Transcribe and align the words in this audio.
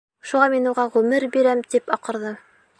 Шуға 0.29 0.45
мин 0.53 0.65
уға 0.71 0.85
ғүмер 0.95 1.27
бирәм, 1.37 1.63
тип 1.75 1.95
аҡырҙы. 1.99 2.37